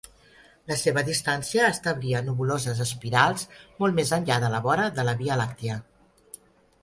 [0.69, 3.45] La seva distància establia nebuloses espirals
[3.83, 5.77] molt més enllà de la vora de la Via Làctia.